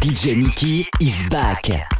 [0.00, 1.99] DJ Nicky is back.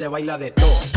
[0.00, 0.89] Se baila de todo.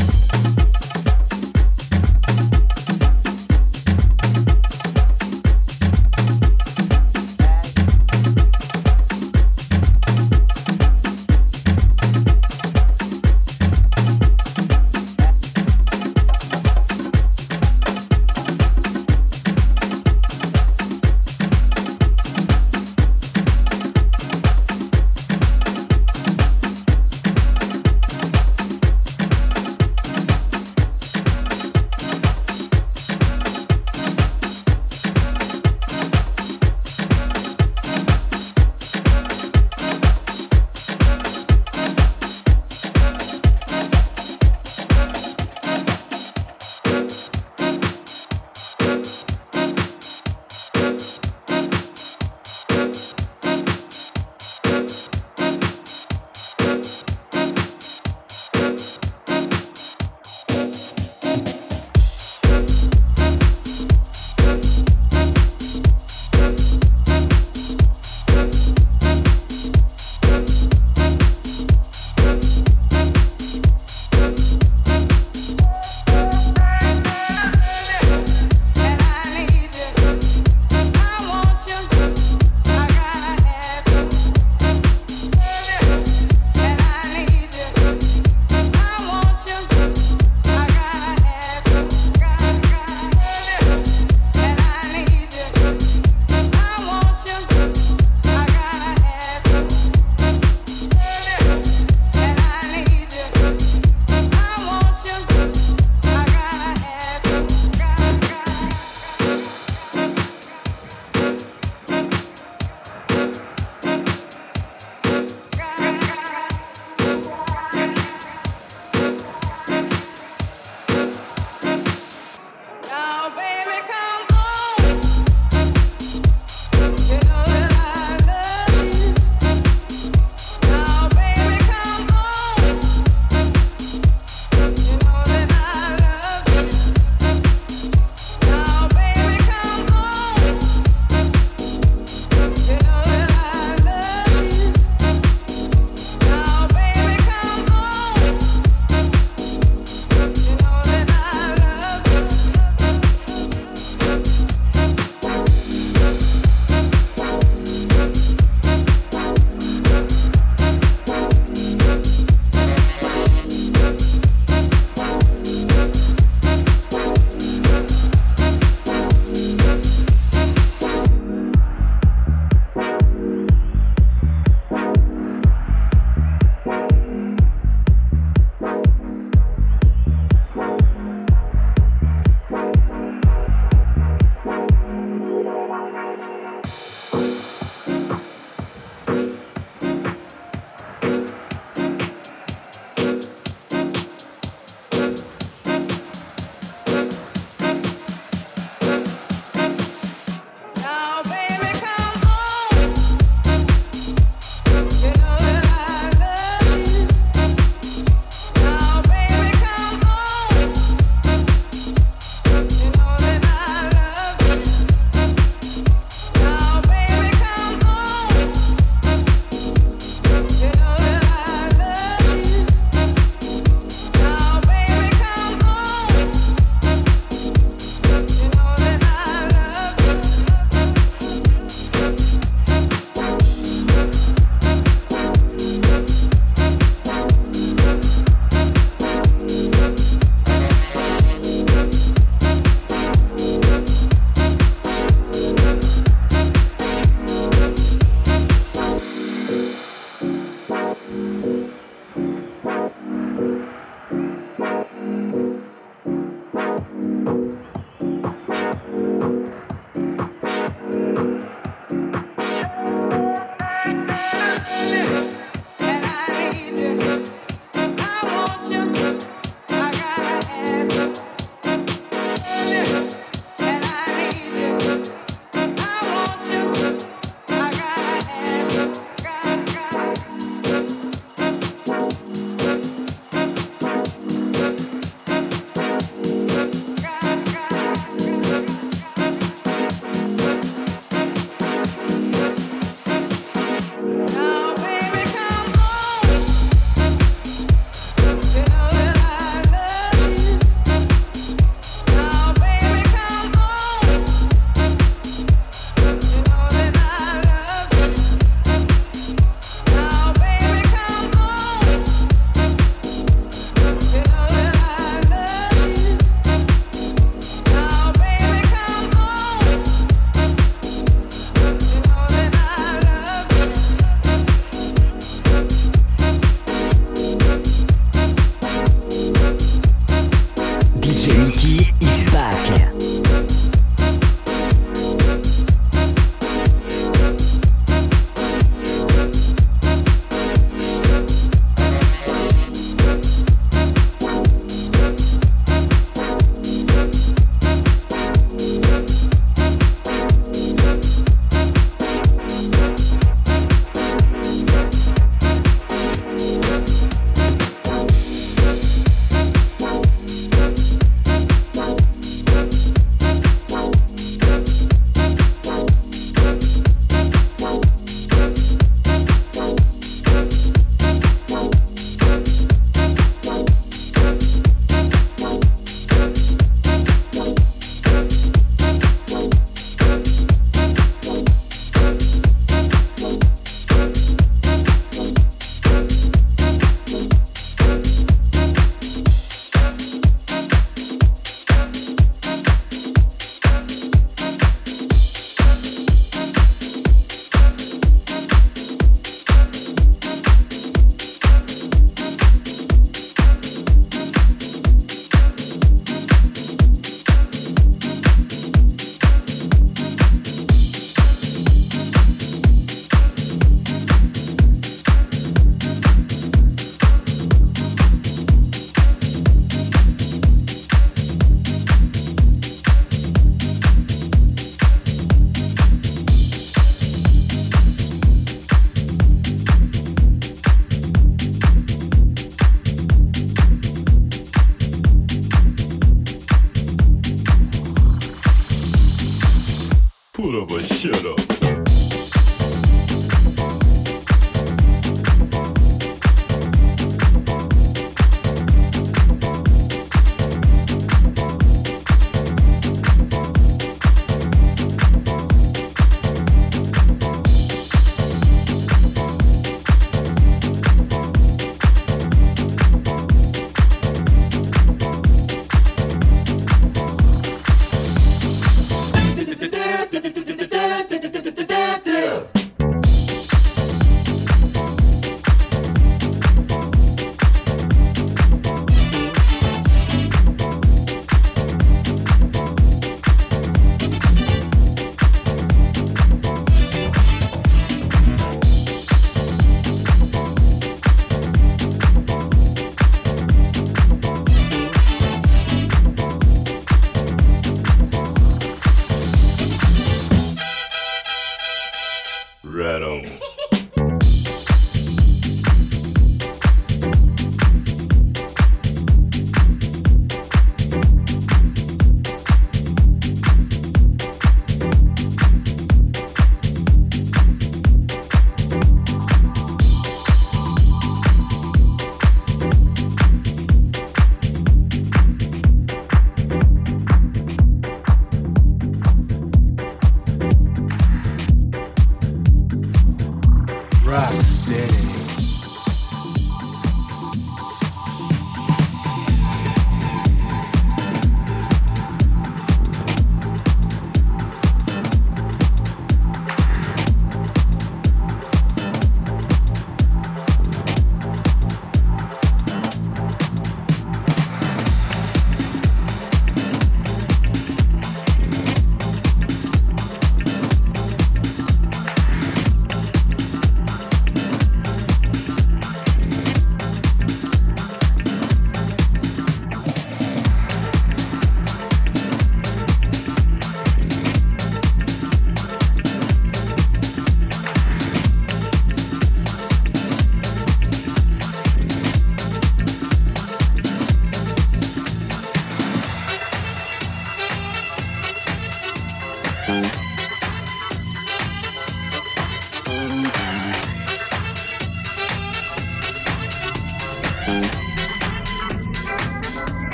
[534.41, 535.22] stay.